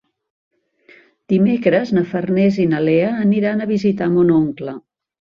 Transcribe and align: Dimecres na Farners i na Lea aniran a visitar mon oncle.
Dimecres 1.33 1.93
na 1.97 2.05
Farners 2.15 2.59
i 2.65 2.67
na 2.75 2.83
Lea 2.89 3.15
aniran 3.29 3.63
a 3.63 3.71
visitar 3.77 4.13
mon 4.19 4.37
oncle. 4.43 4.81